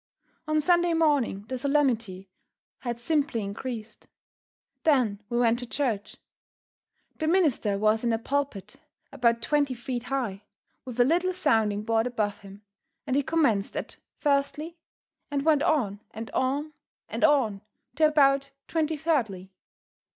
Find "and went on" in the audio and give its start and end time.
15.29-15.99